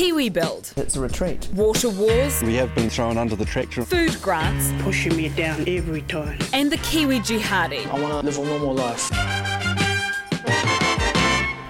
[0.00, 1.46] Kiwi Build, It's a retreat.
[1.52, 3.84] water wars, We have been thrown under the tractor.
[3.84, 6.38] food grants, pushing me down every time.
[6.54, 7.86] and the Kiwi Jihadi.
[7.86, 9.10] I want to live a normal life.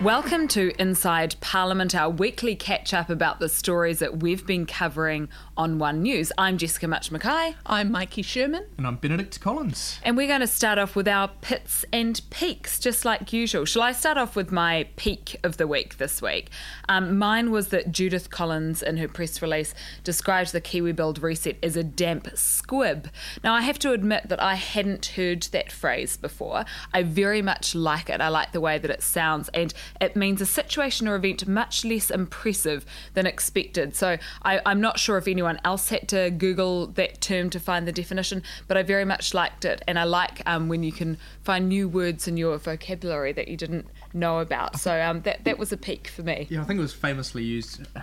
[0.01, 5.28] Welcome to Inside Parliament, our weekly catch up about the stories that we've been covering
[5.61, 6.33] on One News.
[6.38, 8.65] I'm Jessica Mutch McKay, I'm Maiki Sherman.
[8.79, 10.01] And I'm Benedict Collins.
[10.03, 13.67] and we're going to start off with our pits and peaks, just like usual.
[13.67, 16.48] Shall I start off with my peak of the week this week?
[16.88, 21.59] Um, mine was that Judith Collins, in her press release, described the Kiwi Build reset
[21.62, 23.10] as a damp squib.
[23.45, 26.65] Now, I have to admit that I hadn't heard that phrase before.
[26.95, 28.23] I very much like it.
[28.23, 31.84] I like the way that it sounds, and it means a situation or event much
[31.84, 33.95] less impressive than expected.
[33.95, 37.86] So I, I'm not sure if anyone else had to Google that term to find
[37.86, 39.82] the definition, but I very much liked it.
[39.88, 43.56] And I like um, when you can find new words in your vocabulary that you
[43.56, 44.78] didn't know about.
[44.80, 46.46] So um, that, that was a peak for me.
[46.50, 48.00] Yeah, I think it was famously used, uh,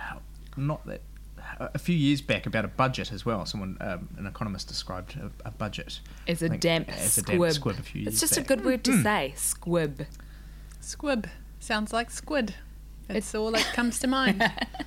[0.56, 1.00] not that,
[1.60, 3.44] a few years back about a budget as well.
[3.46, 7.22] Someone, um, an economist, described a, a budget As a I think, damp as a
[7.22, 7.40] squib.
[7.40, 10.06] damp squib a few years it's just a good word to say, squib.
[10.80, 11.26] Squib.
[11.60, 12.54] Sounds like squid.
[13.08, 14.44] It's all that comes to mind.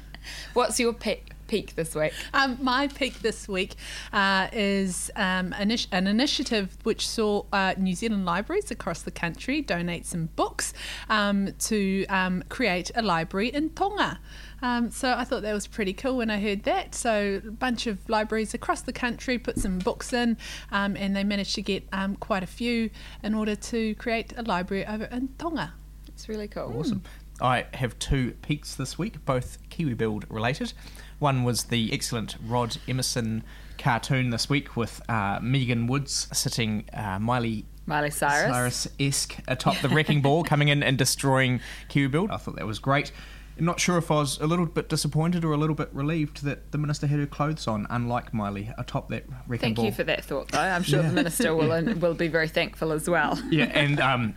[0.53, 2.13] What's your peak, peak this week?
[2.33, 3.75] Um, my peak this week
[4.13, 9.11] uh, is um, an, ish- an initiative which saw uh, New Zealand libraries across the
[9.11, 10.73] country donate some books
[11.09, 14.17] um, to um, create a library in Tonga.
[14.61, 16.95] Um, so I thought that was pretty cool when I heard that.
[16.95, 20.37] So a bunch of libraries across the country put some books in,
[20.71, 22.89] um, and they managed to get um, quite a few
[23.23, 25.73] in order to create a library over in Tonga.
[26.07, 26.73] It's really cool.
[26.79, 27.03] Awesome.
[27.41, 30.73] I have two peaks this week, both Kiwi Build related.
[31.21, 33.43] One was the excellent Rod Emmerson
[33.77, 38.49] cartoon this week with uh, Megan Woods sitting uh, Miley Miley Cyrus.
[38.49, 42.31] Cyrus esque atop the wrecking ball, coming in and destroying Kiwi Build.
[42.31, 43.11] I thought that was great.
[43.59, 46.43] I'm not sure if I was a little bit disappointed or a little bit relieved
[46.43, 49.59] that the minister had her clothes on, unlike Miley, atop that wrecking ball.
[49.59, 49.85] Thank ball.
[49.85, 50.57] you for that thought, though.
[50.57, 53.39] I'm sure the minister will will be very thankful as well.
[53.51, 54.33] yeah, and um,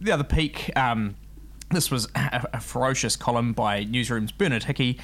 [0.00, 0.70] the other peak.
[0.76, 1.16] Um,
[1.72, 4.98] this was a, a ferocious column by Newsroom's Bernard Hickey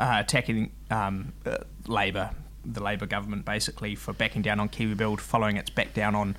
[0.00, 2.30] attacking um, uh, Labor,
[2.64, 6.36] the Labor government, basically for backing down on Kiwi Build, following its back down on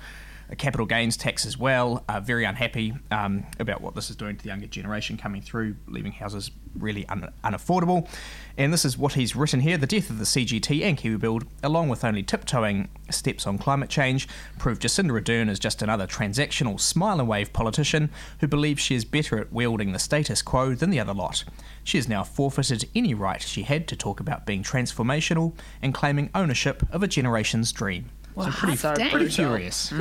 [0.56, 2.04] capital gains tax as well.
[2.08, 5.76] Uh, very unhappy um, about what this is doing to the younger generation coming through,
[5.86, 8.08] leaving houses really un- unaffordable.
[8.56, 11.44] And this is what he's written here: the death of the CGT and Kiwi Build,
[11.62, 16.78] along with only tiptoeing steps on climate change, prove Jacinda Ardern is just another transactional
[16.78, 20.90] smile and wave politician who believes she is better at wielding the status quo than
[20.90, 21.44] the other lot.
[21.84, 26.30] She has now forfeited any right she had to talk about being transformational and claiming
[26.34, 28.10] ownership of a generation's dream.
[28.34, 29.30] Wow, so pretty, so pretty brutal.
[29.30, 29.92] furious.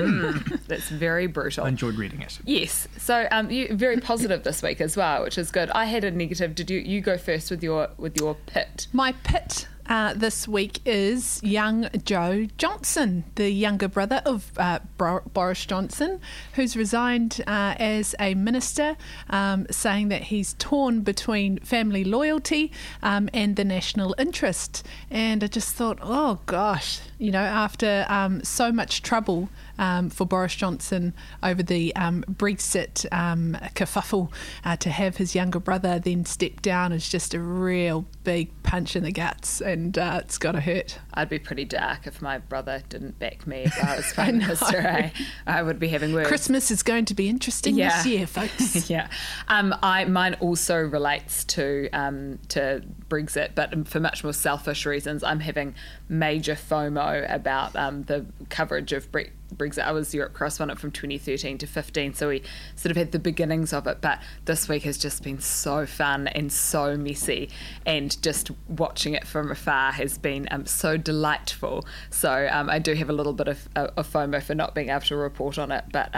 [0.68, 1.66] That's very brutal.
[1.66, 2.40] I enjoyed reading it.
[2.46, 2.88] Yes.
[2.98, 5.70] So um, you very positive this week as well, which is good.
[5.72, 6.56] I had a negative.
[6.56, 8.88] Did you you go first with your with your pit?
[8.94, 15.24] My pit uh, this week is young Joe Johnson, the younger brother of uh, Bor-
[15.34, 16.22] Boris Johnson,
[16.54, 18.96] who's resigned uh, as a minister,
[19.30, 22.72] um, saying that he's torn between family loyalty
[23.04, 24.88] um, and the national interest.
[25.10, 29.50] And I just thought, oh gosh, you know, after um, so much trouble.
[29.82, 34.32] Um, for Boris Johnson over the um, Brexit um, kerfuffle,
[34.64, 38.96] uh, to have his younger brother then step down is just a real big punch
[38.96, 41.00] in the guts, and uh, it's got to hurt.
[41.16, 44.78] I'd be pretty dark if my brother didn't back me if I was prime minister.
[44.78, 45.10] eh?
[45.48, 46.28] I would be having words.
[46.28, 47.98] Christmas is going to be interesting Yeah.
[47.98, 48.88] this year, folks.
[48.88, 49.08] yeah,
[49.48, 55.24] um, I mine also relates to um, to Brexit, but for much more selfish reasons.
[55.24, 55.74] I'm having
[56.08, 59.22] major FOMO about um, the coverage of Bre-
[59.56, 59.84] Brexit.
[59.84, 62.44] I was Europe correspondent from 2013 to 15, so we
[62.76, 64.00] sort of had the beginnings of it.
[64.02, 67.50] But this week has just been so fun and so messy,
[67.86, 71.86] and just watching it from afar has been um, so delightful.
[72.10, 75.02] So um, I do have a little bit of, of FOMO for not being able
[75.02, 76.16] to report on it, but.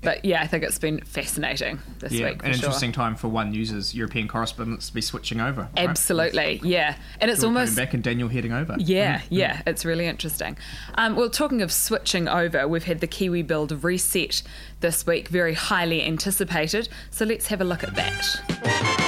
[0.00, 2.34] But yeah, I think it's been fascinating this Yeah, week.
[2.44, 2.54] An sure.
[2.54, 5.62] interesting time for One News's European correspondents to be switching over.
[5.76, 5.88] right?
[5.88, 8.76] Absolutely, yeah, and it's coming almost back and Daniel heading over.
[8.78, 10.56] yeah, yeah, it's really interesting.
[10.94, 14.42] Um, well, talking of switching over, we've had the Kiwi Build reset
[14.80, 16.88] this week, very highly anticipated.
[17.10, 19.04] So let's have a look at that.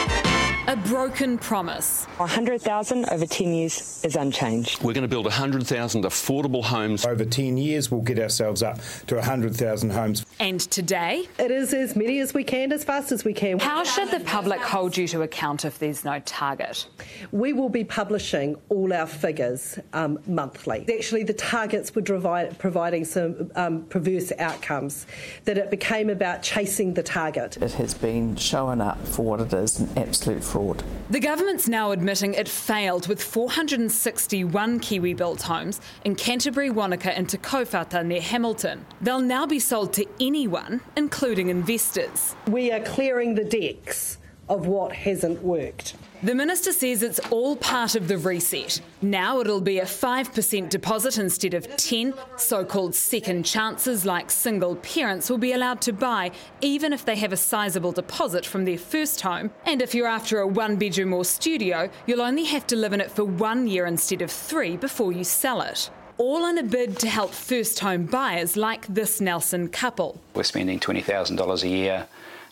[0.69, 2.05] A broken promise.
[2.19, 4.81] 100,000 over 10 years is unchanged.
[4.83, 7.05] We're going to build 100,000 affordable homes.
[7.05, 8.79] Over 10 years, we'll get ourselves up
[9.09, 10.25] to 100,000 homes.
[10.39, 13.59] And today, It is as many as we can, as fast as we can.
[13.59, 16.87] how should the public hold you to account if there's no target?
[17.33, 20.87] We will be publishing all our figures um, monthly.
[20.95, 25.07] Actually, the targets were provi- providing some um, perverse outcomes,
[25.47, 27.57] that it became about chasing the target.
[27.57, 30.60] It has been shown up for what it is an absolute fraud.
[30.61, 30.85] Fraud.
[31.09, 37.29] The government's now admitting it failed with 461 Kiwi built homes in Canterbury, Wanaka, and
[37.29, 38.85] Te Kauwhata near Hamilton.
[39.01, 42.37] They'll now be sold to anyone, including investors.
[42.47, 44.19] We are clearing the decks
[44.51, 45.95] of what hasn't worked.
[46.23, 48.83] The minister says it's all part of the reset.
[49.01, 52.13] Now it'll be a 5% deposit instead of 10.
[52.37, 57.33] So-called second chances like single parents will be allowed to buy even if they have
[57.33, 59.51] a sizable deposit from their first home.
[59.65, 63.01] And if you're after a one bedroom or studio, you'll only have to live in
[63.01, 65.89] it for 1 year instead of 3 before you sell it.
[66.19, 70.21] All in a bid to help first home buyers like this Nelson couple.
[70.35, 72.09] We're spending $20,000 a year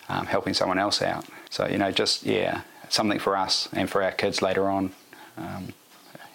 [0.09, 1.27] um, helping someone else out.
[1.51, 4.93] So, you know, just, yeah, something for us and for our kids later on.
[5.37, 5.73] Um,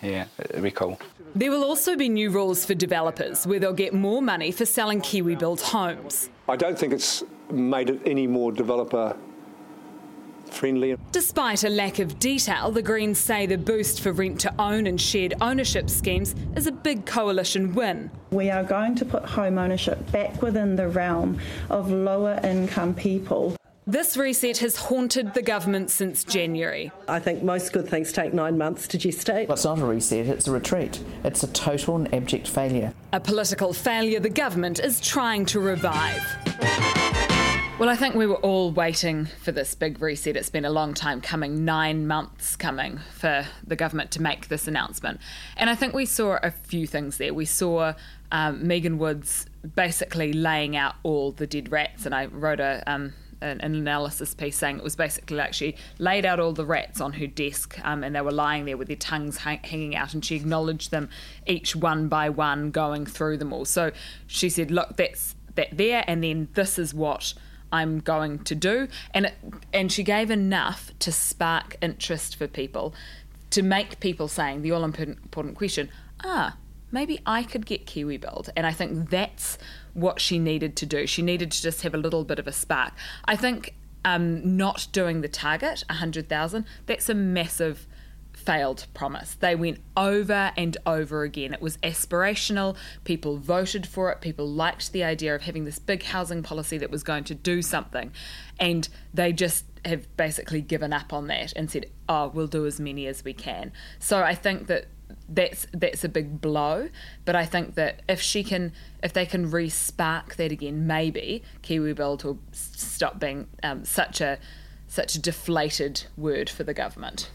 [0.02, 1.00] yeah, it'd be cool.
[1.36, 5.02] There will also be new rules for developers where they'll get more money for selling
[5.02, 6.30] Kiwi built homes.
[6.48, 9.16] I don't think it's made it any more developer
[10.52, 10.96] friendly.
[11.12, 15.02] Despite a lack of detail, the Greens say the boost for rent to own and
[15.02, 18.12] shared ownership schemes is a big coalition win.
[18.32, 21.40] We are going to put home ownership back within the realm
[21.70, 23.56] of lower income people.
[23.86, 26.90] This reset has haunted the government since January.
[27.10, 29.50] I think most good things take nine months to gestate.
[29.50, 31.04] Well, it's not a reset, it's a retreat.
[31.26, 32.94] It's a total and abject failure.
[33.12, 36.22] A political failure the government is trying to revive.
[37.78, 40.38] Well, I think we were all waiting for this big reset.
[40.38, 44.66] It's been a long time coming, nine months coming for the government to make this
[44.66, 45.20] announcement.
[45.58, 47.34] And I think we saw a few things there.
[47.34, 47.96] We saw
[48.32, 49.46] um, Megan Woods
[49.76, 52.82] basically laying out all the dead rats, and I wrote a.
[52.88, 53.14] Um,
[53.44, 57.14] an, analysis piece saying it was basically like she laid out all the rats on
[57.14, 60.24] her desk um, and they were lying there with their tongues hang- hanging out and
[60.24, 61.10] she acknowledged them
[61.46, 63.92] each one by one going through them all so
[64.28, 67.34] she said look that's that there and then this is what
[67.74, 68.88] I'm going to do.
[69.16, 69.34] And it,
[69.74, 72.94] and she gave enough to spark interest for people,
[73.50, 75.90] to make people saying the all important question,
[76.24, 76.56] ah,
[76.92, 78.52] maybe I could get Kiwi Build.
[78.56, 79.58] And I think that's
[79.94, 81.08] what she needed to do.
[81.08, 82.94] She needed to just have a little bit of a spark.
[83.26, 83.76] I think
[84.06, 87.88] um, not doing the target, 100,000, that's a massive
[88.34, 89.36] failed promise.
[89.36, 91.54] They went over and over again.
[91.54, 92.76] It was aspirational.
[93.04, 94.22] People voted for it.
[94.22, 97.62] People liked the idea of having this big housing policy that was going to do
[97.62, 98.12] something.
[98.60, 102.80] And they just have basically given up on that and said, oh, we'll do as
[102.80, 103.72] many as we can.
[104.00, 104.88] So I think that
[105.30, 106.90] that's that's a big blow.
[107.26, 108.72] But I think that if she can,
[109.02, 114.38] if they can re-spark that again, maybe Kiwi Build will stop being um, such a
[114.88, 117.30] such a deflated word for the government.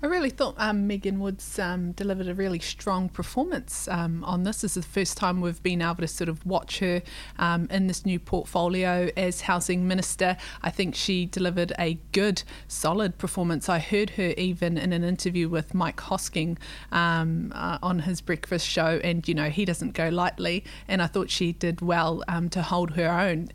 [0.00, 4.60] I really thought um, Megan Woods um, delivered a really strong performance um, on this.
[4.60, 7.02] This is the first time we've been able to sort of watch her
[7.40, 10.36] um, in this new portfolio as Housing Minister.
[10.62, 13.68] I think she delivered a good, solid performance.
[13.68, 16.58] I heard her even in an interview with Mike Hosking
[16.92, 21.08] um, uh, on his breakfast show, and you know, he doesn't go lightly, and I
[21.08, 23.48] thought she did well um, to hold her own,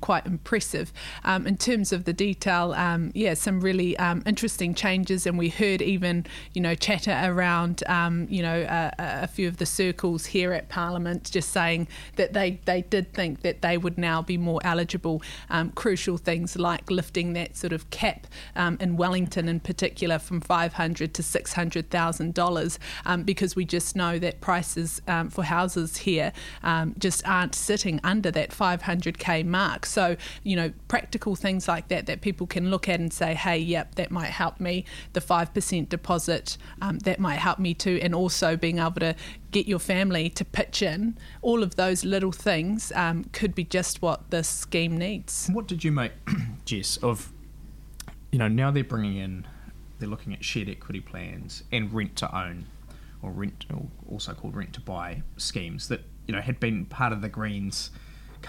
[0.00, 0.92] quite impressive.
[1.26, 2.76] in terms of the detail,
[3.12, 8.42] yeah, some really interesting changes, and we heard even, you know, chatter around, um, you
[8.42, 12.82] know, a, a, few of the circles here at Parliament, just saying that they, they
[12.82, 15.22] did think that they would now be more eligible.
[15.48, 20.40] Um, crucial things like lifting that sort of cap um, in Wellington, in particular, from
[20.40, 25.30] five hundred to six hundred thousand dollars, um, because we just know that prices um,
[25.30, 26.32] for houses here
[26.98, 29.86] just aren't sitting under that five hundred k mark.
[29.86, 33.58] So, you know, practical things like that that people can look at and say, hey,
[33.58, 34.84] yep, that might help me.
[35.12, 39.14] The five percent deposit um, that might help me too, and also being able to
[39.52, 41.16] get your family to pitch in.
[41.42, 45.48] All of those little things um, could be just what this scheme needs.
[45.52, 46.12] What did you make,
[46.64, 47.32] Jess, of
[48.32, 49.46] you know now they're bringing in,
[49.98, 52.66] they're looking at shared equity plans and rent to own,
[53.22, 57.12] or rent, or also called rent to buy schemes that you know had been part
[57.12, 57.90] of the Greens.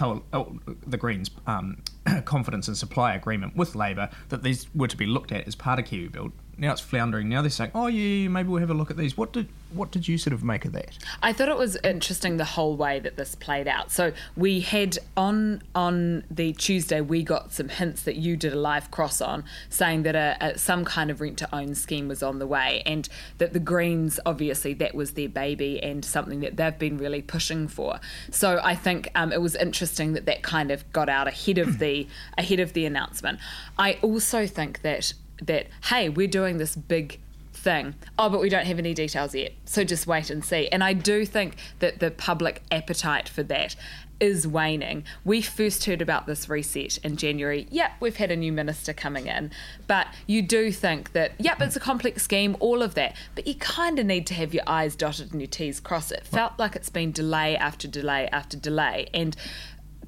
[0.00, 1.82] Oh, the Greens' um,
[2.24, 5.78] confidence and supply agreement with Labor that these were to be looked at as part
[5.78, 7.28] of Kiwi Build now it's floundering.
[7.28, 9.90] Now they're saying, "Oh yeah, maybe we'll have a look at these." What did what
[9.90, 10.98] did you sort of make of that?
[11.22, 13.90] I thought it was interesting the whole way that this played out.
[13.90, 18.56] So we had on on the Tuesday we got some hints that you did a
[18.56, 22.22] live cross on, saying that a, a, some kind of rent to own scheme was
[22.22, 26.56] on the way, and that the Greens obviously that was their baby and something that
[26.56, 27.98] they've been really pushing for.
[28.30, 31.78] So I think um, it was interesting that that kind of got out ahead of
[31.78, 32.06] the
[32.36, 33.38] ahead of the announcement.
[33.78, 37.20] I also think that that hey, we're doing this big
[37.52, 37.94] thing.
[38.18, 40.68] Oh, but we don't have any details yet, so just wait and see.
[40.68, 43.76] And I do think that the public appetite for that
[44.22, 45.04] is waning.
[45.24, 47.66] We first heard about this reset in January.
[47.70, 49.50] Yep, we've had a new minister coming in.
[49.88, 53.16] But you do think that, yep, it's a complex scheme, all of that.
[53.34, 56.12] But you kind of need to have your I's dotted and your T's crossed.
[56.12, 59.08] It felt like it's been delay after delay after delay.
[59.12, 59.36] And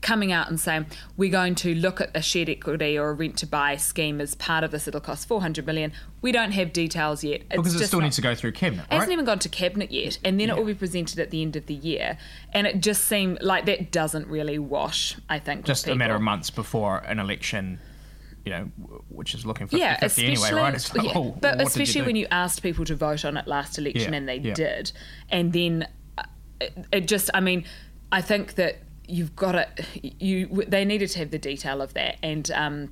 [0.05, 3.39] coming out and saying we're going to look at a shared equity or a rent
[3.39, 4.87] to buy scheme as part of this.
[4.87, 5.93] It'll cost 400 million.
[6.21, 7.41] We don't have details yet.
[7.51, 8.87] It's because it still not, needs to go through cabinet.
[8.91, 10.55] It hasn't even gone to cabinet yet, and then yeah.
[10.55, 12.19] it will be presented at the end of the year.
[12.53, 15.17] And it just seemed like that doesn't really wash.
[15.29, 17.81] I think just a matter of months before an election
[18.45, 18.65] you know,
[19.09, 20.95] which is looking for yeah, 50 anyway, right?
[20.95, 21.13] Like, yeah.
[21.15, 24.19] oh, but especially you when you asked people to vote on it last election yeah,
[24.19, 24.53] and they yeah.
[24.53, 24.93] did,
[25.31, 26.25] and then uh,
[26.61, 27.65] it, it, just, I mean,
[28.13, 29.69] I think that you've got to
[30.03, 32.91] you they needed to have the detail of that and um,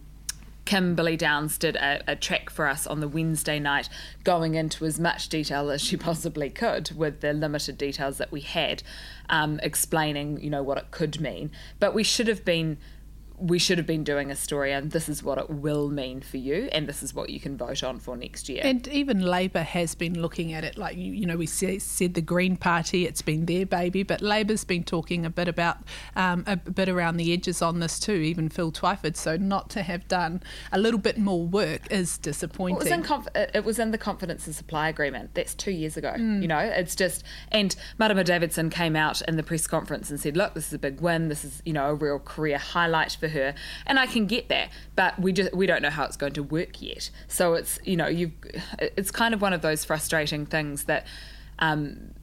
[0.65, 3.89] Kimberlee Downs did a, a, track for us on the Wednesday night,
[4.23, 8.41] going into as much detail as she possibly could with the limited details that we
[8.41, 8.83] had,
[9.29, 11.51] um, explaining, you know, what it could mean.
[11.81, 12.79] But we should have been
[13.43, 16.37] we should have been doing a story and this is what it will mean for
[16.37, 18.61] you and this is what you can vote on for next year.
[18.65, 22.57] And even Labor has been looking at it like, you, know, we said the Green
[22.57, 25.79] Party, it's been their baby, but Labor's been talking a bit about,
[26.15, 29.17] um, a bit around the edges on this too, even Phil Twyford.
[29.17, 32.77] So not to have done a little bit more work is disappointing.
[32.77, 35.35] Well, it, was in conf- it was in the confidence and supply agreement.
[35.35, 36.15] That's two years ago.
[36.17, 36.43] Mm.
[36.43, 40.37] You know, it's just, and Marama Davidson came out in the press conference and said,
[40.37, 41.29] look, this is a big win.
[41.29, 43.55] This is, you know, a real career highlight for her,
[43.87, 46.43] and I can get that, but we just we don't know how it's going to
[46.43, 47.11] work yet.
[47.29, 48.33] So it's you know you
[48.79, 51.07] it's kind of one of those frustrating things that.
[51.59, 52.15] Um,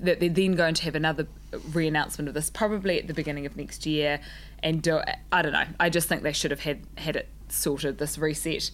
[0.00, 1.28] that they're then going to have another
[1.72, 4.18] re-announcement of this probably at the beginning of next year
[4.60, 7.98] and do I don't know I just think they should have had had it sorted
[7.98, 8.72] this reset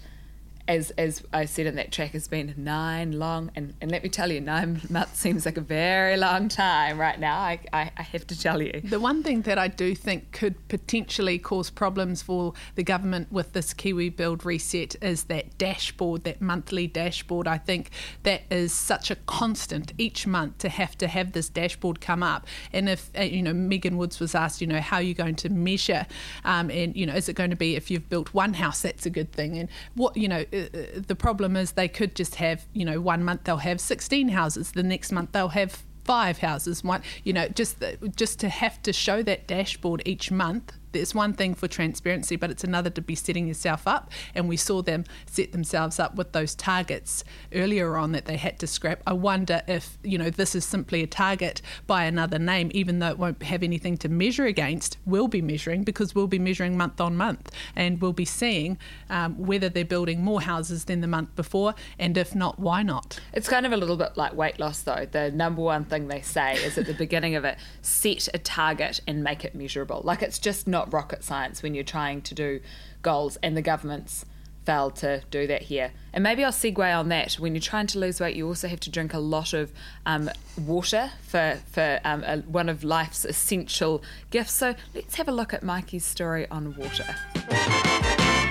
[0.66, 4.08] as as I said in that track, has been nine long, and, and let me
[4.08, 7.38] tell you, nine months seems like a very long time right now.
[7.38, 8.80] I, I, I, have to tell you.
[8.82, 13.52] The one thing that I do think could potentially cause problems for the government with
[13.52, 17.46] this Kiwi Build reset is that dashboard, that monthly dashboard.
[17.46, 17.90] I think
[18.22, 22.46] that is such a constant each month to have to have this dashboard come up.
[22.72, 25.36] And if uh, you know, Megan Woods was asked, you know, how are you going
[25.36, 26.06] to measure,
[26.44, 29.04] um, and you know, is it going to be if you've built one house, that's
[29.04, 32.66] a good thing, and what you know Uh, the problem is they could just have,
[32.72, 36.84] you know, one month they'll have 16 houses, the next month they'll have five houses.
[36.84, 37.82] One, you know, just
[38.14, 42.50] just to have to show that dashboard each month there's one thing for transparency, but
[42.50, 44.10] it's another to be setting yourself up.
[44.34, 48.58] And we saw them set themselves up with those targets earlier on that they had
[48.60, 49.02] to scrap.
[49.06, 53.10] I wonder if, you know, this is simply a target by another name, even though
[53.10, 57.00] it won't have anything to measure against, we'll be measuring because we'll be measuring month
[57.00, 58.78] on month and we'll be seeing
[59.10, 61.74] um, whether they're building more houses than the month before.
[61.98, 63.20] And if not, why not?
[63.32, 65.06] It's kind of a little bit like weight loss, though.
[65.10, 69.00] The number one thing they say is at the beginning of it set a target
[69.06, 70.00] and make it measurable.
[70.04, 72.60] Like it's just not not rocket science when you're trying to do
[73.02, 74.24] goals, and the government's
[74.64, 75.92] failed to do that here.
[76.14, 77.34] And maybe I'll segue on that.
[77.34, 79.72] When you're trying to lose weight, you also have to drink a lot of
[80.06, 84.54] um, water for, for um, a, one of life's essential gifts.
[84.54, 87.04] So let's have a look at Maiki's story on water.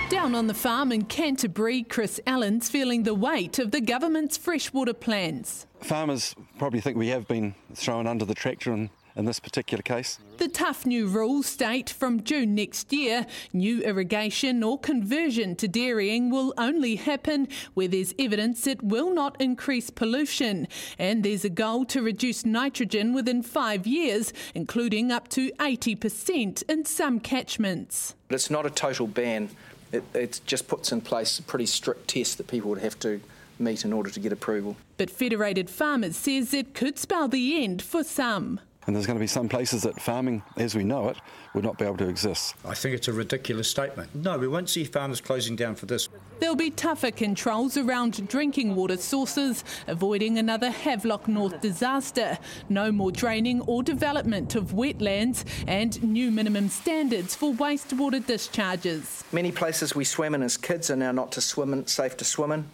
[0.09, 4.93] Down on the farm in Canterbury, Chris Allen's feeling the weight of the government's freshwater
[4.93, 5.65] plans.
[5.81, 10.19] Farmers probably think we have been thrown under the tractor and in this particular case.
[10.37, 16.29] The tough new rules state from June next year, new irrigation or conversion to dairying
[16.29, 20.67] will only happen where there's evidence it will not increase pollution.
[20.97, 26.85] And there's a goal to reduce nitrogen within five years, including up to 80% in
[26.85, 28.15] some catchments.
[28.27, 29.49] But it's not a total ban.
[29.91, 33.21] It, it just puts in place a pretty strict test that people would have to
[33.59, 34.75] meet in order to get approval.
[34.97, 38.59] But Federated Farmers says it could spell the end for some.
[38.85, 41.17] And there's going to be some places that farming, as we know it,
[41.53, 42.55] would not be able to exist.
[42.65, 44.13] I think it's a ridiculous statement.
[44.13, 46.09] No, we won't see farmers closing down for this.
[46.39, 52.37] There'll be tougher controls around drinking water sources, avoiding another Havelock North disaster,
[52.67, 59.23] no more draining or development of wetlands, and new minimum standards for wastewater discharges.
[59.31, 62.25] Many places we swam in as kids are now not to swim in, safe to
[62.25, 62.65] swim in,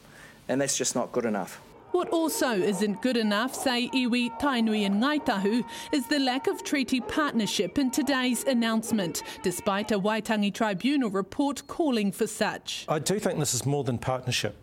[0.48, 1.62] and that's just not good enough.
[1.92, 6.64] What also isn't good enough, say iwi, Tainui and Ngāi Tahu, is the lack of
[6.64, 12.86] treaty partnership in today's announcement, despite a Waitangi Tribunal report calling for such.
[12.88, 14.56] I do think this is more than partnership.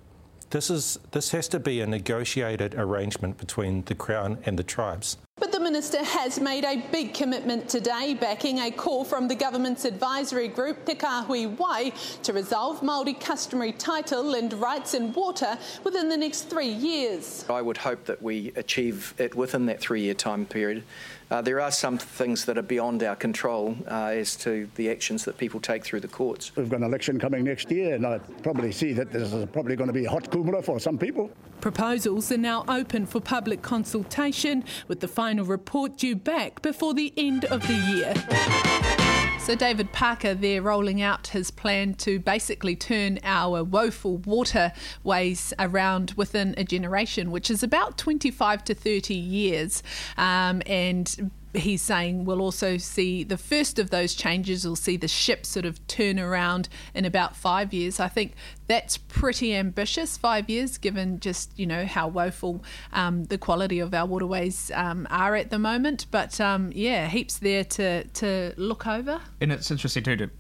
[0.51, 5.19] This, is, this has to be a negotiated arrangement between the Crown and the tribes.
[5.39, 9.85] But the Minister has made a big commitment today, backing a call from the government's
[9.85, 16.09] advisory group, Te Kahui Wai, to resolve Māori customary title and rights in water within
[16.09, 17.45] the next three years.
[17.51, 20.85] I would hope that we achieve it within that three year time period.
[21.29, 25.25] Uh, there are some things that are beyond our control uh, as to the actions
[25.25, 26.55] that people take through the courts.
[26.55, 29.75] We've got an election coming next year, and I probably see that this is probably
[29.75, 31.31] going to be a hot kumara for some people.
[31.61, 37.13] Proposals are now open for public consultation, with the final report due back before the
[37.17, 39.06] end of the year.
[39.47, 46.15] So, David Parker there rolling out his plan to basically turn our woeful waterways around
[46.17, 49.85] within a generation, which is about 25 to 30 years.
[50.17, 54.65] Um, and he's saying we'll also see the first of those changes.
[54.65, 57.99] We'll see the ship sort of turn around in about five years.
[58.01, 58.35] I think
[58.67, 63.95] that's pretty ambitious, five years, given just you know how woeful um, the quality of
[63.95, 66.07] our waterways um, are at the moment.
[66.11, 69.21] But um, yeah, heaps there to to look over.
[69.41, 70.31] And it's interesting too, to,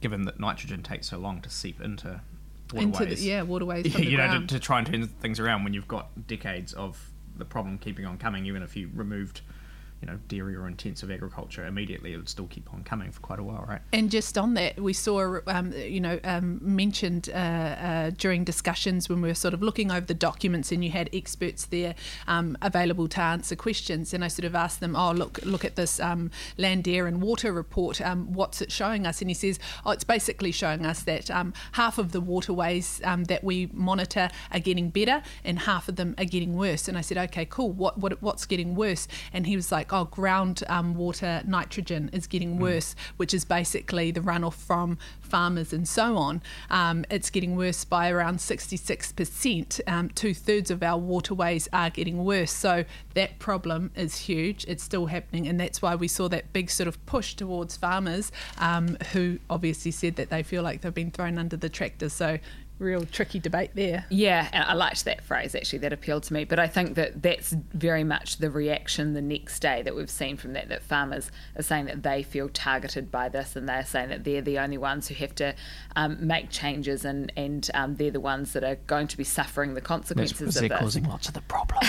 [0.00, 2.20] given that nitrogen takes so long to seep into
[2.72, 3.00] waterways.
[3.00, 3.98] Into the, yeah, waterways.
[3.98, 7.44] you know, to, to try and turn things around when you've got decades of the
[7.44, 9.40] problem keeping on coming, even if you removed
[10.00, 13.38] you know dairy or intensive agriculture immediately it would still keep on coming for quite
[13.38, 13.80] a while right?
[13.92, 19.08] And just on that we saw um, you know um, mentioned uh, uh, during discussions
[19.08, 21.94] when we were sort of looking over the documents and you had experts there
[22.26, 24.14] um, available to answer questions.
[24.14, 27.20] And I sort of asked them oh look look at this um, land air and
[27.20, 28.00] water report.
[28.00, 29.20] Um, what's it showing us?
[29.20, 33.44] And he says oh it's basically showing us that um, half of the waterways that
[33.44, 36.88] we monitor are getting better and half of them are getting worse.
[36.88, 37.72] And I said okay cool.
[37.72, 39.06] What, what what's getting worse?
[39.32, 42.62] And he was like like, oh, ground um, water nitrogen is getting hmm.
[42.62, 42.96] worse, mm.
[43.16, 46.42] which is basically the runoff from farmers and so on.
[46.70, 49.80] Um, it's getting worse by around 66%.
[49.86, 52.52] Um, Two thirds of our waterways are getting worse.
[52.52, 54.64] So that problem is huge.
[54.68, 55.46] It's still happening.
[55.46, 59.90] And that's why we saw that big sort of push towards farmers um, who obviously
[59.90, 62.08] said that they feel like they've been thrown under the tractor.
[62.08, 62.38] So
[62.80, 64.06] real tricky debate there.
[64.08, 66.44] Yeah, and I liked that phrase actually, that appealed to me.
[66.44, 70.36] But I think that that's very much the reaction the next day that we've seen
[70.36, 74.08] from that, that farmers are saying that they feel targeted by this and they're saying
[74.08, 75.54] that they're the only ones who have to
[75.94, 79.74] um, make changes and, and um, they're the ones that are going to be suffering
[79.74, 80.54] the consequences of this.
[80.56, 81.82] They're causing lots of the problem.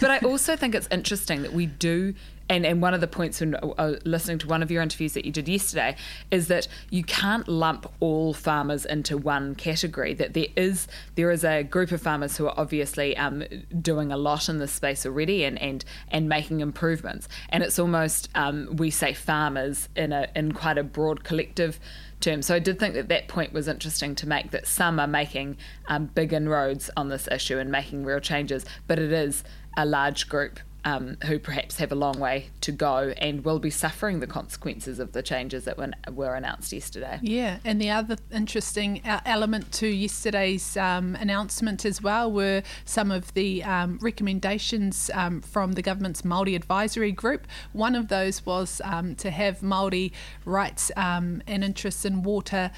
[0.00, 2.14] but I also think it's interesting that we do
[2.48, 5.24] and, and one of the points when uh, listening to one of your interviews that
[5.24, 5.96] you did yesterday
[6.30, 10.12] is that you can't lump all farmers into one category.
[10.12, 13.44] That there is there is a group of farmers who are obviously um,
[13.80, 17.28] doing a lot in this space already and and and making improvements.
[17.48, 21.80] And it's almost um, we say farmers in a in quite a broad collective
[22.20, 22.42] term.
[22.42, 24.50] So I did think that that point was interesting to make.
[24.50, 25.56] That some are making
[25.88, 29.44] um, big inroads on this issue and making real changes, but it is
[29.76, 33.70] a large group um, who perhaps have a long way to go and will be
[33.70, 37.18] suffering the consequences of the changes that were, were announced yesterday.
[37.22, 43.10] Yeah, and the other interesting uh, element to yesterday's um, announcement as well were some
[43.10, 47.46] of the um, recommendations um, from the government's Māori advisory group.
[47.72, 50.12] One of those was um, to have Māori
[50.44, 52.70] rights um, and interests in water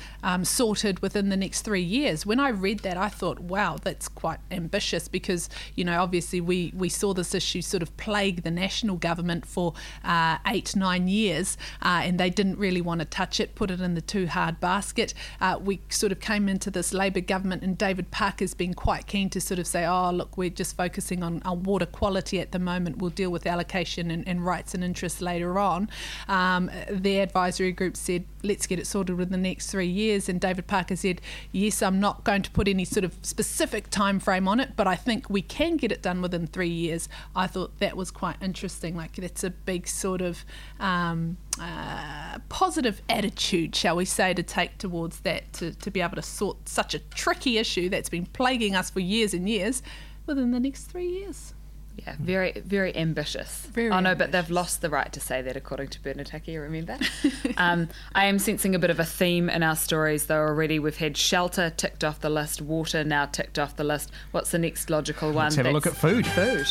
[0.42, 2.26] sorted within the next three years.
[2.26, 6.72] When I read that, I thought, wow, that's quite ambitious because, you know, obviously we,
[6.76, 11.56] we saw this issue sort of plague the national government for uh, eight, nine years,
[11.82, 14.60] uh, and they didn't really want to touch it, put it in the too hard
[14.60, 15.14] basket.
[15.40, 19.30] Uh, we sort of came into this Labor government, and David Parker's been quite keen
[19.30, 22.98] to sort of say, oh, look, we're just focusing on, water quality at the moment.
[22.98, 25.88] We'll deal with allocation and, and rights and interests later on.
[26.28, 30.28] Um, their advisory group said, let's get it sorted within the next three years.
[30.28, 31.20] And David Parker said,
[31.52, 34.86] yes, I'm not going to put any sort of specific time frame on it, but
[34.86, 37.08] I think we can get it done within three years.
[37.34, 38.96] I thought that was quite interesting.
[38.96, 40.44] Like it's a big sort of
[40.78, 46.16] um, uh, positive attitude, shall we say, to take towards that to, to be able
[46.16, 49.82] to sort such a tricky issue that's been plaguing us for years and years
[50.26, 51.54] within the next three years.
[51.96, 53.66] Yeah, very, very ambitious.
[53.72, 54.18] Very oh no, ambitious.
[54.18, 56.56] but they've lost the right to say that, according to Bernard Hickey.
[56.58, 56.98] Remember?
[57.56, 60.40] um, I am sensing a bit of a theme in our stories, though.
[60.40, 64.10] Already, we've had shelter ticked off the list, water now ticked off the list.
[64.30, 65.46] What's the next logical one?
[65.46, 66.26] Let's have a look at food.
[66.26, 66.66] Food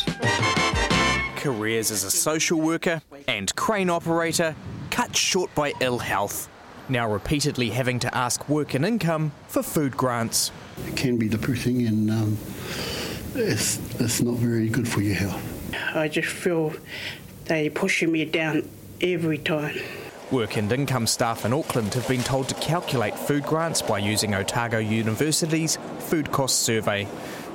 [1.46, 4.56] careers as a social worker and crane operator
[4.90, 6.48] cut short by ill health.
[6.88, 10.50] Now repeatedly having to ask work and income for food grants.
[10.86, 12.38] It can be depressing and um,
[13.38, 15.42] it's, it's not very good for your health.
[15.94, 16.72] I just feel
[17.46, 18.68] they pushing me down
[19.00, 19.78] every time.
[20.30, 24.34] Work and income staff in Auckland have been told to calculate food grants by using
[24.34, 27.06] Otago University's Food Cost Survey.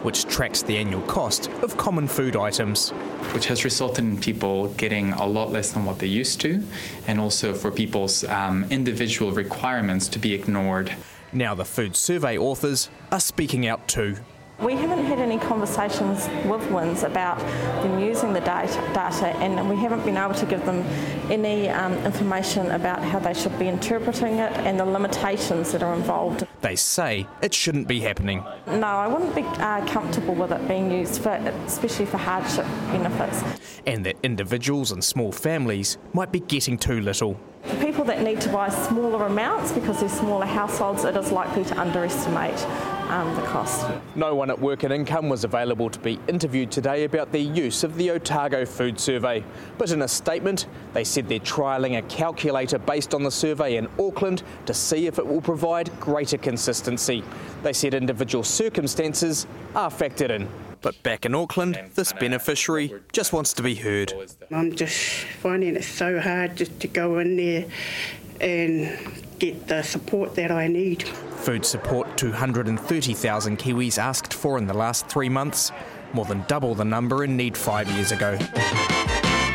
[0.03, 2.89] which tracks the annual cost of common food items.
[3.33, 6.63] Which has resulted in people getting a lot less than what they used to,
[7.07, 10.93] and also for people's um, individual requirements to be ignored.
[11.33, 14.17] Now, the food survey authors are speaking out too.
[14.61, 17.39] We haven't had any conversations with WINZ about
[17.81, 20.83] them using the data, data and we haven't been able to give them
[21.31, 25.95] any um, information about how they should be interpreting it and the limitations that are
[25.95, 26.45] involved.
[26.61, 28.45] They say it shouldn't be happening.
[28.67, 31.31] No, I wouldn't be uh, comfortable with it being used, for,
[31.65, 33.43] especially for hardship benefits.
[33.87, 37.39] And that individuals and small families might be getting too little.
[37.63, 41.63] For people that need to buy smaller amounts because they're smaller households, it is likely
[41.65, 42.63] to underestimate
[43.11, 43.85] um, the cost.
[44.15, 47.83] No one at Work and Income was available to be interviewed today about their use
[47.83, 49.43] of the Otago Food Survey.
[49.77, 53.89] But in a statement, they said they're trialling a calculator based on the survey in
[53.99, 57.21] Auckland to see if it will provide greater consistency.
[57.63, 59.45] They said individual circumstances
[59.75, 60.47] are factored in.
[60.81, 64.13] But back in Auckland, this beneficiary just wants to be heard.
[64.49, 67.65] I'm just finding it so hard just to go in there
[68.41, 68.97] and
[69.39, 71.03] get the support that I need.
[71.03, 75.71] Food support 230,000 Kiwis asked for in the last three months,
[76.13, 78.37] more than double the number in need five years ago.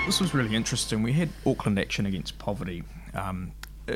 [0.07, 1.03] This was really interesting.
[1.03, 3.53] We had Auckland Action Against Poverty um,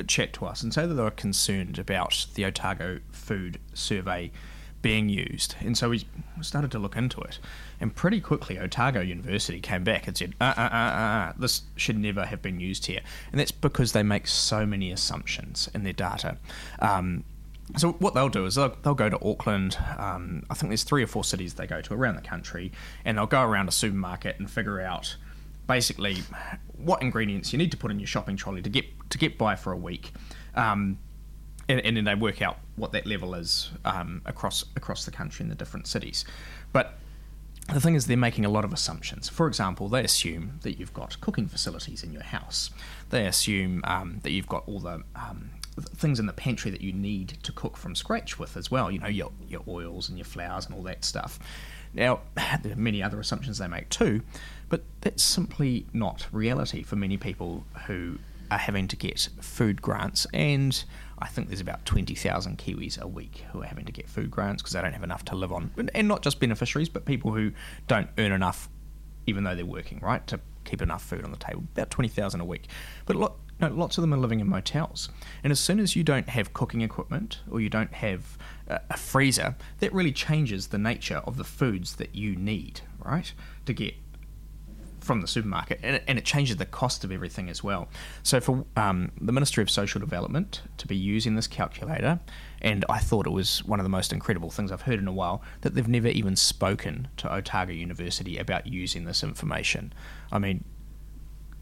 [0.06, 4.30] chat to us and say that they were concerned about the Otago food survey
[4.82, 5.54] being used.
[5.60, 6.06] And so we
[6.40, 7.38] started to look into it.
[7.80, 11.98] And pretty quickly, Otago University came back and said, uh, uh, uh, uh, this should
[11.98, 13.00] never have been used here.
[13.30, 16.38] And that's because they make so many assumptions in their data.
[16.80, 17.24] Um,
[17.76, 19.76] so what they'll do is they'll, they'll go to Auckland.
[19.96, 22.72] Um, I think there's three or four cities they go to around the country,
[23.04, 25.16] and they'll go around a supermarket and figure out
[25.66, 26.16] basically
[26.76, 29.54] what ingredients you need to put in your shopping trolley to get to get by
[29.54, 30.12] for a week.
[30.56, 30.98] Um,
[31.70, 35.44] and, and, then they work out what that level is um, across across the country
[35.44, 36.24] in the different cities.
[36.72, 36.98] But
[37.72, 39.28] the thing is, they're making a lot of assumptions.
[39.28, 42.70] For example, they assume that you've got cooking facilities in your house.
[43.10, 46.92] They assume um, that you've got all the um, things in the pantry that you
[46.92, 48.90] need to cook from scratch with as well.
[48.90, 51.38] You know, your your oils and your flours and all that stuff.
[51.94, 52.20] Now,
[52.62, 54.22] there are many other assumptions they make too,
[54.68, 58.18] but that's simply not reality for many people who
[58.50, 60.84] are having to get food grants and
[61.20, 64.62] I think there's about 20,000 Kiwis a week who are having to get food grants
[64.62, 65.70] because they don't have enough to live on.
[65.94, 67.52] And not just beneficiaries, but people who
[67.88, 68.68] don't earn enough,
[69.26, 71.64] even though they're working, right, to keep enough food on the table.
[71.74, 72.68] About 20,000 a week.
[73.04, 73.16] But
[73.60, 75.10] no, lots of them are living in motels.
[75.44, 78.96] And as soon as you don't have cooking equipment or you don't have a, a
[78.96, 83.32] freezer, that really changes the nature of the foods that you need, right,
[83.66, 83.94] to get
[85.00, 87.88] from the supermarket, and it, and it, changes the cost of everything as well.
[88.22, 92.20] So for um, the Ministry of Social Development to be using this calculator,
[92.60, 95.12] and I thought it was one of the most incredible things I've heard in a
[95.12, 99.92] while that they've never even spoken to Otago University about using this information.
[100.30, 100.64] I mean,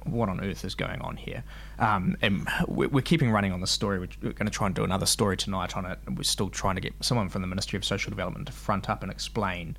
[0.05, 1.45] what on earth is going on here?
[1.79, 3.99] Um, and we're, keeping running on the story.
[3.99, 6.51] We're, we're going to try and do another story tonight on it, and we're still
[6.51, 9.77] trying to get someone from the Ministry of Social Development to front up and explain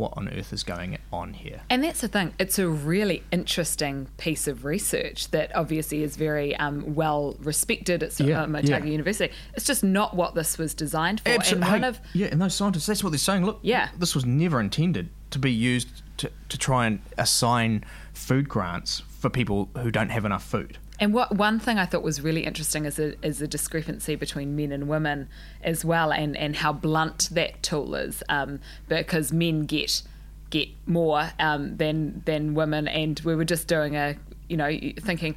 [0.00, 1.60] what on earth is going on here.
[1.68, 6.56] And that's the thing, it's a really interesting piece of research that obviously is very
[6.56, 8.90] um, well respected at yeah, um, Otago yeah.
[8.90, 9.32] University.
[9.54, 11.28] It's just not what this was designed for.
[11.28, 11.68] Absolutely.
[11.68, 13.44] And one of, yeah, and those scientists, that's what they're saying.
[13.44, 13.90] Look, yeah.
[13.98, 17.84] this was never intended to be used to, to try and assign
[18.14, 20.78] food grants for people who don't have enough food.
[21.00, 24.54] And what one thing I thought was really interesting is a, is a discrepancy between
[24.54, 25.30] men and women
[25.62, 30.02] as well, and, and how blunt that tool is, um, because men get
[30.50, 32.86] get more um, than than women.
[32.86, 34.16] And we were just doing a,
[34.48, 35.36] you know, thinking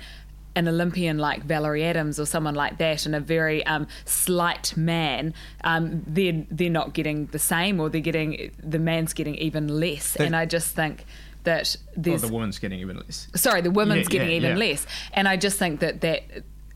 [0.56, 5.34] an Olympian like Valerie Adams or someone like that, and a very um, slight man,
[5.64, 10.18] um, they're they're not getting the same, or they're getting the man's getting even less.
[10.18, 11.06] and I just think
[11.44, 13.28] that there's oh, the woman's getting even less.
[13.36, 14.66] Sorry, the woman's yeah, getting yeah, even yeah.
[14.66, 16.24] less, and I just think that that.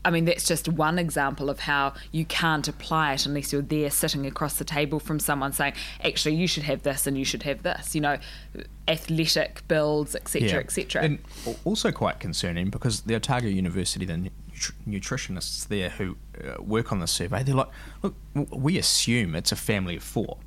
[0.04, 3.90] I mean, that's just one example of how you can't apply it unless you're there
[3.90, 7.42] sitting across the table from someone saying, actually, you should have this and you should
[7.42, 8.16] have this, you know,
[8.86, 11.02] athletic builds, etc., etc.
[11.02, 11.18] And
[11.64, 14.30] also quite concerning because the Otago University, the
[14.88, 17.68] nutritionists there who uh, work on the survey, they're like,
[18.02, 18.14] look,
[18.50, 20.38] we assume it's a family of four,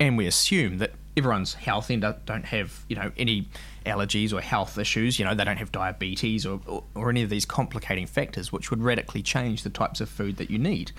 [0.00, 3.48] and we assume that everyone's healthy and don't have you know any
[3.86, 5.18] allergies or health issues.
[5.18, 8.70] You know they don't have diabetes or, or, or any of these complicating factors, which
[8.70, 10.92] would radically change the types of food that you need.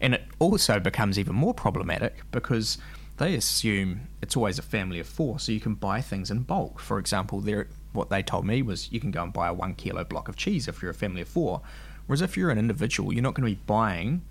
[0.00, 2.78] And it also becomes even more problematic because
[3.18, 6.80] they assume it's always a family of four, so you can buy things in bulk.
[6.80, 7.44] For example,
[7.92, 10.36] what they told me was you can go and buy a one kilo block of
[10.36, 11.60] cheese if you're a family of four,
[12.06, 14.22] whereas if you're an individual, you're not going to be buying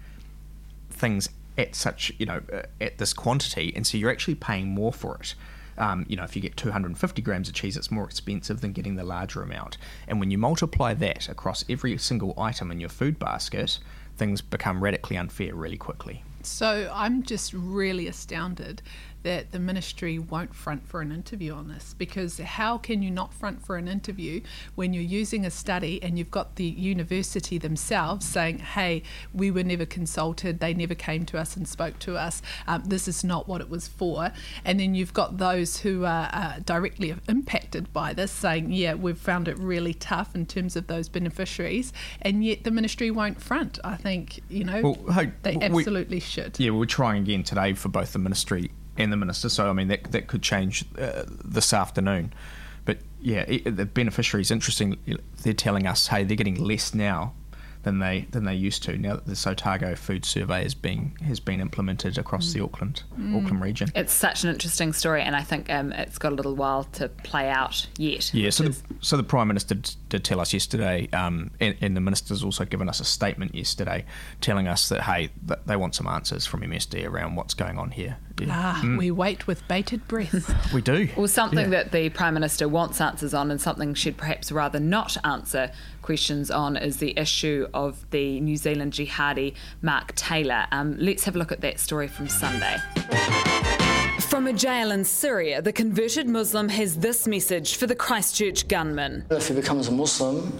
[0.89, 4.91] things at such you know uh, at this quantity, and so you're actually paying more
[4.91, 5.35] for it.
[5.77, 8.95] Um, you know, if you get 250 grams of cheese, it's more expensive than getting
[8.95, 9.77] the larger amount.
[10.09, 13.79] And when you multiply that across every single item in your food basket,
[14.17, 16.23] things become radically unfair really quickly.
[16.43, 18.81] So I'm just really astounded
[19.23, 23.33] that the ministry won't front for an interview on this because how can you not
[23.33, 24.41] front for an interview
[24.75, 29.03] when you're using a study and you've got the university themselves saying, hey,
[29.33, 33.07] we were never consulted, they never came to us and spoke to us, um, this
[33.07, 34.31] is not what it was for.
[34.63, 39.17] And then you've got those who are uh, directly impacted by this saying, yeah, we've
[39.17, 43.79] found it really tough in terms of those beneficiaries, and yet the ministry won't front.
[43.83, 46.59] I think, you know, well, hey, they absolutely we, should.
[46.59, 49.49] Yeah, we're trying again today for both the ministry and the minister.
[49.49, 52.33] So I mean that that could change uh, this afternoon.
[52.85, 54.97] But yeah, it, the beneficiaries interesting.
[55.43, 57.33] They're telling us, hey, they're getting less now
[57.83, 61.39] than they than they used to now that the Otago Food Survey is being has
[61.39, 62.53] been implemented across mm.
[62.53, 63.37] the Auckland mm.
[63.37, 63.89] Auckland region.
[63.95, 67.07] It's such an interesting story, and I think um, it's got a little while to
[67.09, 68.33] play out yet.
[68.33, 69.75] Yeah, so the, so the Prime Minister
[70.09, 74.05] did tell us yesterday, um, and, and, the Minister's also given us a statement yesterday
[74.41, 77.91] telling us that hey, that they want some answers from MSD around what's going on
[77.91, 78.17] here.
[78.39, 78.47] Yeah.
[78.49, 78.97] Ah, mm.
[78.97, 80.73] we wait with bated breath.
[80.73, 81.09] we do.
[81.17, 81.83] Well, something yeah.
[81.83, 85.71] that the Prime Minister wants answers on, and something she'd perhaps rather not answer
[86.01, 90.65] questions on is the issue of the New Zealand jihadi Mark Taylor.
[90.71, 92.77] Um, let's have a look at that story from Sunday.
[94.21, 99.25] From a jail in Syria, the converted Muslim has this message for the Christchurch gunman.
[99.31, 100.57] If he becomes a Muslim,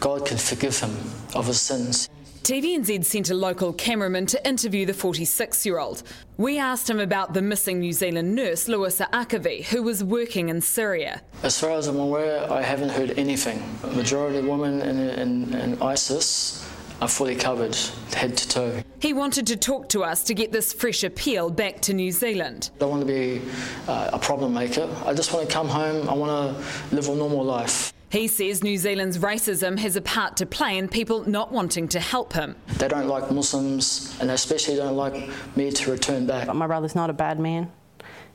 [0.00, 0.96] God can forgive him
[1.34, 2.08] of his sins.
[2.42, 6.02] TVNZ sent a local cameraman to interview the 46 year old.
[6.38, 10.60] We asked him about the missing New Zealand nurse, Louisa Akavi, who was working in
[10.60, 11.22] Syria.
[11.44, 13.62] As far as I'm aware, I haven't heard anything.
[13.82, 16.68] The majority of women in, in, in ISIS
[17.00, 17.76] are fully covered,
[18.12, 18.82] head to toe.
[18.98, 22.70] He wanted to talk to us to get this fresh appeal back to New Zealand.
[22.74, 23.40] I don't want to be
[23.86, 24.88] uh, a problem maker.
[25.06, 26.08] I just want to come home.
[26.08, 27.92] I want to live a normal life.
[28.12, 31.98] He says New Zealand's racism has a part to play in people not wanting to
[31.98, 32.56] help him.
[32.76, 36.46] They don't like Muslims and they especially don't like me to return back.
[36.46, 37.72] But my brother's not a bad man.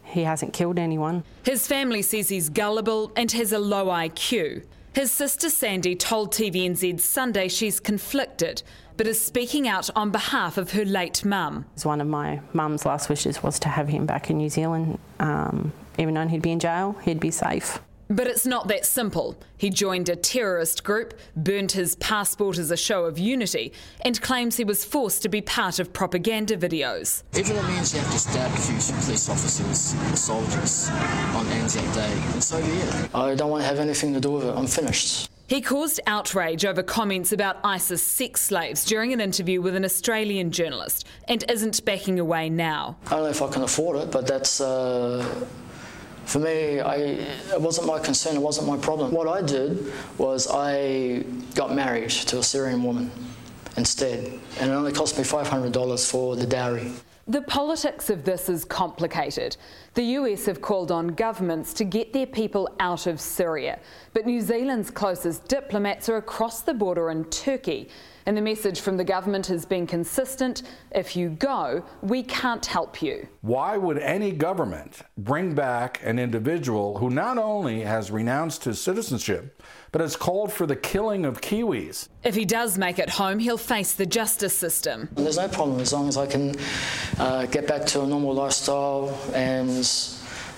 [0.04, 1.24] He hasn't killed anyone.
[1.44, 4.64] His family says he's gullible and has a low IQ.
[4.96, 8.64] His sister Sandy told TVNZ Sunday she's conflicted,
[8.96, 11.66] but is speaking out on behalf of her late mum.
[11.84, 14.98] One of my mum's last wishes was to have him back in New Zealand.
[15.20, 17.80] Um, even though he'd be in jail, he'd be safe.
[18.10, 19.38] But it's not that simple.
[19.58, 24.56] He joined a terrorist group, burnt his passport as a show of unity, and claims
[24.56, 27.24] he was forced to be part of propaganda videos.
[27.34, 30.90] If it means you have to stab a few police officers or soldiers
[31.36, 33.16] on Anzac Day, then so be it.
[33.16, 34.56] I don't want to have anything to do with it.
[34.56, 35.30] I'm finished.
[35.48, 40.52] He caused outrage over comments about ISIS sex slaves during an interview with an Australian
[40.52, 42.98] journalist and isn't backing away now.
[43.08, 44.62] I don't know if I can afford it, but that's.
[44.62, 45.46] Uh
[46.28, 49.12] for me, I, it wasn't my concern, it wasn't my problem.
[49.12, 51.24] What I did was I
[51.56, 53.10] got married to a Syrian woman
[53.78, 56.92] instead, and it only cost me $500 for the dowry.
[57.30, 59.56] The politics of this is complicated.
[59.94, 63.80] The US have called on governments to get their people out of Syria,
[64.14, 67.90] but New Zealand's closest diplomats are across the border in Turkey.
[68.28, 73.02] And the message from the government has been consistent if you go, we can't help
[73.02, 73.26] you.
[73.40, 79.64] Why would any government bring back an individual who not only has renounced his citizenship,
[79.94, 82.10] but has called for the killing of Kiwis?
[82.26, 85.08] If he does make it home, he'll face the justice system.
[85.14, 86.54] There's no problem as long as I can
[87.20, 89.90] uh, get back to a normal lifestyle and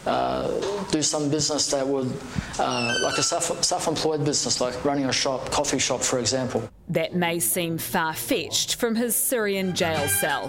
[0.08, 0.48] uh,
[0.90, 2.12] do some business that would,
[2.58, 6.68] uh, like a self, self-employed business, like running a shop, coffee shop, for example.
[6.90, 10.48] That may seem far-fetched from his Syrian jail cell.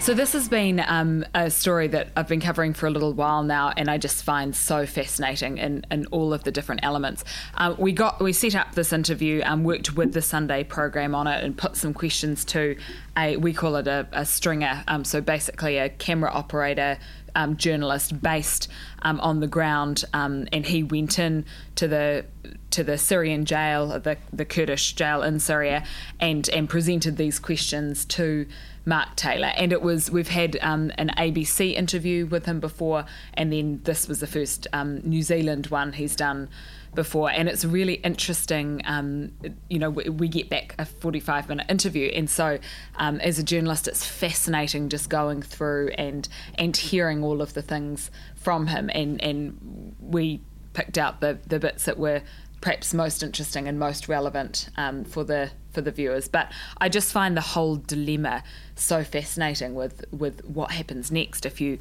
[0.00, 3.42] So this has been um, a story that I've been covering for a little while
[3.42, 7.24] now, and I just find so fascinating in, in all of the different elements.
[7.56, 11.26] Uh, we got we set up this interview and worked with the Sunday program on
[11.26, 12.76] it, and put some questions to
[13.18, 14.84] a we call it a, a stringer.
[14.86, 16.96] Um, so basically, a camera operator
[17.38, 18.68] um, journalist based
[19.02, 21.44] um, on the ground, um, and he went in
[21.76, 22.24] to the
[22.70, 25.84] to the Syrian jail, the the Kurdish jail in Syria,
[26.18, 28.46] and and presented these questions to
[28.84, 29.52] Mark Taylor.
[29.56, 34.08] And it was we've had um, an ABC interview with him before, and then this
[34.08, 36.48] was the first um, New Zealand one he's done
[36.94, 38.82] before, and it's really interesting.
[38.84, 39.32] Um,
[39.68, 42.58] you know, we, we, get back a 45 minute interview, and so
[42.96, 47.62] um, as a journalist, it's fascinating just going through and and hearing all of the
[47.62, 50.40] things from him, and and we
[50.72, 52.22] picked out the the bits that were
[52.60, 56.28] perhaps most interesting and most relevant um, for the for the viewers.
[56.28, 58.42] But I just find the whole dilemma
[58.74, 61.78] so fascinating with with what happens next if you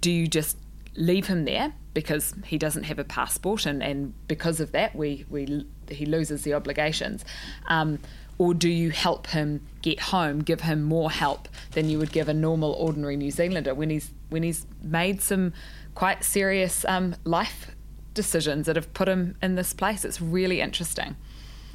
[0.00, 0.56] do you just
[0.96, 5.24] leave him there because he doesn't have a passport, and, and because of that, we,
[5.28, 7.24] we he loses the obligations.
[7.68, 7.98] Um,
[8.38, 12.26] or do you help him get home, give him more help than you would give
[12.28, 15.52] a normal, ordinary New Zealander when he's when he's made some
[15.94, 17.72] quite serious um, life
[18.14, 20.06] decisions that have put him in this place?
[20.06, 21.16] It's really interesting.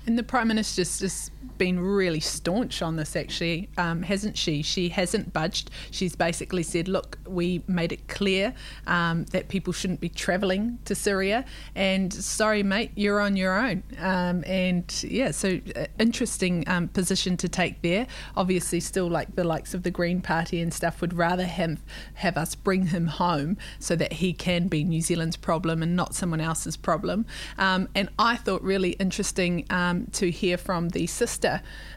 [0.07, 4.61] And the Prime Minister's just been really staunch on this, actually, um, hasn't she?
[4.61, 5.71] She hasn't budged.
[5.91, 8.53] She's basically said, look, we made it clear
[8.87, 11.45] um, that people shouldn't be travelling to Syria.
[11.75, 13.83] And sorry, mate, you're on your own.
[13.99, 18.07] Um, and yeah, so uh, interesting um, position to take there.
[18.35, 21.81] Obviously, still like the likes of the Green Party and stuff would rather have,
[22.15, 26.15] have us bring him home so that he can be New Zealand's problem and not
[26.15, 27.25] someone else's problem.
[27.57, 31.34] Um, and I thought really interesting um, to hear from the sister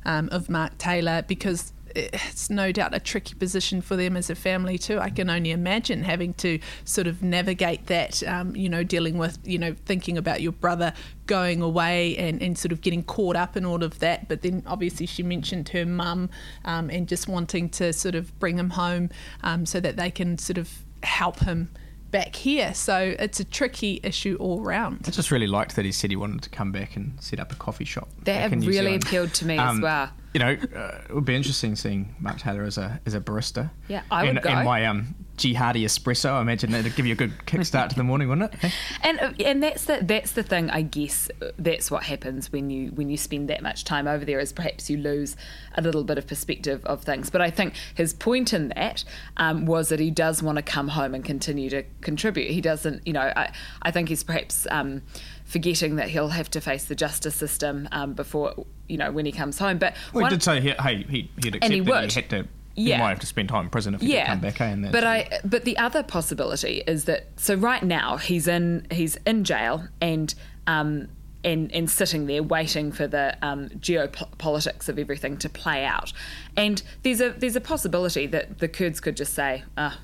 [0.04, 4.34] um, of Mark Taylor because it's no doubt a tricky position for them as a
[4.34, 4.98] family too.
[4.98, 9.38] I can only imagine having to sort of navigate that, um, you know, dealing with,
[9.44, 10.92] you know, thinking about your brother
[11.26, 14.28] going away and, and sort of getting caught up in all of that.
[14.28, 16.30] But then obviously she mentioned her mum
[16.64, 19.10] um, and just wanting to sort of bring him home
[19.42, 20.70] um, so that they can sort of
[21.02, 21.70] help him
[22.10, 22.74] back here.
[22.74, 25.04] So it's a tricky issue all round.
[25.06, 27.52] I just really liked that he said he wanted to come back and set up
[27.52, 28.08] a coffee shop.
[28.24, 31.74] That really appealed to me um, as well you know, uh, it would be interesting
[31.74, 33.70] seeing Mark Taylor as a as a barista.
[33.88, 34.50] Yeah, I would and, go.
[34.50, 36.32] And my um, jihadi espresso.
[36.32, 38.72] I imagine that'd give you a good kickstart to the morning, wouldn't it?
[39.02, 40.68] And uh, and that's the that's the thing.
[40.70, 44.24] I guess uh, that's what happens when you when you spend that much time over
[44.24, 44.38] there.
[44.38, 45.36] Is perhaps you lose
[45.76, 47.30] a little bit of perspective of things.
[47.30, 49.04] But I think his point in that
[49.38, 52.50] um, was that he does want to come home and continue to contribute.
[52.50, 53.32] He doesn't, you know.
[53.34, 54.66] I I think he's perhaps.
[54.70, 55.02] Um,
[55.44, 59.32] forgetting that he'll have to face the justice system um, before you know when he
[59.32, 59.78] comes home.
[59.78, 62.12] But well, one, he did say he, hey he he'd accept he that would.
[62.12, 62.48] he had to.
[62.74, 62.96] Yeah.
[62.96, 64.26] He might have to spend time in prison if he yeah.
[64.26, 64.60] come back.
[64.60, 64.64] Eh?
[64.64, 69.16] And but I, but the other possibility is that so right now he's in he's
[69.26, 70.32] in jail and
[70.68, 71.08] um,
[71.44, 76.12] and, and sitting there waiting for the um, geopolitics of everything to play out.
[76.56, 79.96] And there's a there's a possibility that the Kurds could just say, oh,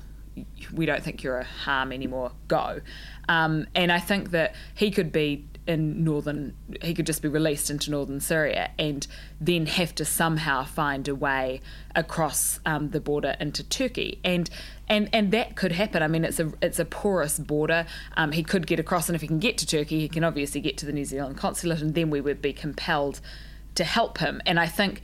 [0.73, 2.81] we don't think you're a harm anymore, go.
[3.29, 7.69] Um, and I think that he could be in northern, he could just be released
[7.69, 9.05] into northern Syria and
[9.41, 11.61] then have to somehow find a way
[11.95, 14.19] across um, the border into Turkey.
[14.23, 14.49] And
[14.87, 16.03] and and that could happen.
[16.03, 17.85] I mean, it's a it's a porous border.
[18.15, 20.61] Um, he could get across, and if he can get to Turkey, he can obviously
[20.61, 23.19] get to the New Zealand consulate, and then we would be compelled
[23.75, 24.41] to help him.
[24.45, 25.01] And I think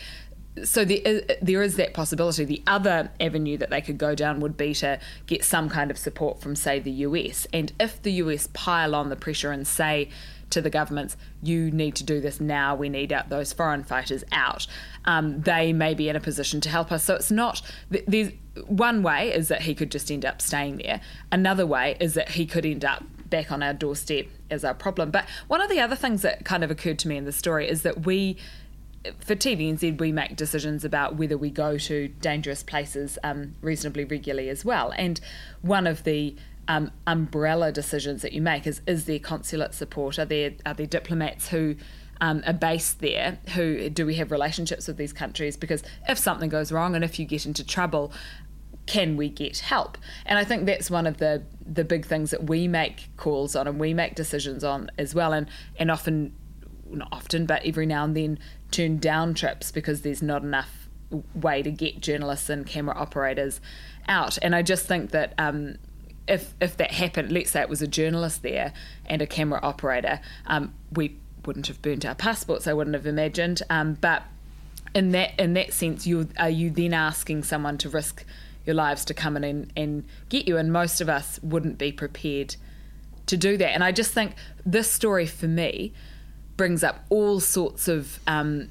[0.64, 2.46] so there is, there is that possibility.
[2.46, 5.98] The other avenue that they could go down would be to get some kind of
[5.98, 7.48] support from, say, the US.
[7.54, 10.10] And if the US pile on the pressure and say
[10.52, 14.24] to the governments, you need to do this now, we need out those foreign fighters
[14.32, 14.68] out,
[15.06, 17.04] um, they may be in a position to help us.
[17.04, 18.32] So it's not, there's,
[18.68, 21.02] one way is that he could just end up staying there.
[21.32, 25.10] Another way is that he could end up back on our doorstep as our problem.
[25.10, 27.68] But one of the other things that kind of occurred to me in the story
[27.68, 28.38] is that we
[29.20, 34.48] for TVNZ, we make decisions about whether we go to dangerous places um, reasonably regularly
[34.48, 34.94] as well.
[34.96, 35.20] And
[35.62, 36.36] one of the
[36.68, 40.20] um, umbrella decisions that you make is is there consulate support?
[40.20, 41.76] Are there are there diplomats who
[42.22, 43.40] um, are based there?
[43.56, 45.58] Who do we have relationships with these countries?
[45.58, 48.14] Because if something goes wrong and if you get into trouble,
[48.86, 49.98] can we get help?
[50.26, 53.68] And I think that's one of the the big things that we make calls on
[53.68, 55.34] and we make decisions on as well.
[55.34, 55.48] And
[55.78, 56.34] and often
[56.90, 60.90] not often, but every now and then turn down trips because there's not enough
[61.36, 63.60] way to get journalists and camera operators
[64.08, 64.38] out.
[64.42, 65.78] And I just think that um,
[66.28, 68.74] if if that happened, let's say it was a journalist there
[69.06, 72.68] and a camera operator, um, we wouldn't have burnt our passports.
[72.68, 73.62] I wouldn't have imagined.
[73.70, 74.24] Um, but
[74.94, 78.26] in that in that sense, you are you then asking someone to risk
[78.66, 80.58] your lives to come in and, and get you?
[80.58, 82.56] And most of us wouldn't be prepared
[83.28, 83.70] to do that.
[83.70, 85.94] And I just think this story for me
[86.58, 88.70] brings up all sorts of um,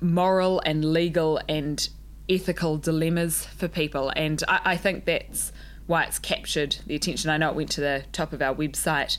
[0.00, 1.88] moral and legal and
[2.28, 4.12] ethical dilemmas for people.
[4.14, 5.52] And I, I, think that's
[5.88, 7.28] why it's captured the attention.
[7.30, 9.18] I know it went to the top of our website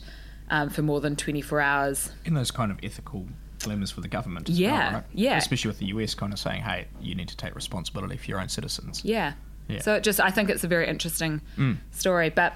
[0.50, 2.12] um, for more than 24 hours.
[2.24, 3.28] In those kind of ethical
[3.58, 4.48] dilemmas for the government.
[4.48, 5.04] yeah, well, right?
[5.14, 5.38] yeah.
[5.38, 8.40] Especially with the US kind of saying, hey, you need to take responsibility for your
[8.40, 9.04] own citizens.
[9.04, 9.34] Yeah.
[9.68, 9.82] Yeah.
[9.82, 11.78] So it just, I think it's a very interesting Mm.
[11.92, 12.30] story.
[12.30, 12.54] But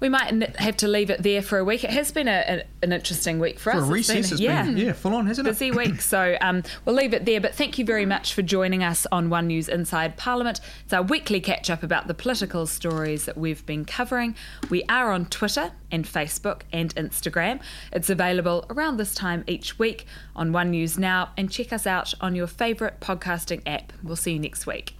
[0.00, 1.84] we might have to leave it there for a week.
[1.84, 3.88] It has been a, a, an interesting week for, For us.
[3.88, 5.50] a recess, it's been- yeah, full on, hasn't it?
[5.50, 6.00] Busy week.
[6.00, 7.40] So um, we'll leave it there.
[7.40, 10.60] But thank you very much for joining us on One News Inside Parliament.
[10.84, 14.34] It's our weekly catch up about the political stories that we've been covering.
[14.70, 17.60] We are on Twitter and Facebook and Instagram.
[17.92, 21.30] It's available around this time each week on One News Now.
[21.36, 23.92] And check us out on your favourite podcasting app.
[24.02, 24.94] We'll see you next week.